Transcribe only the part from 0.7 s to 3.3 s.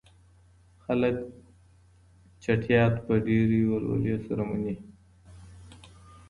خلګ چټیات په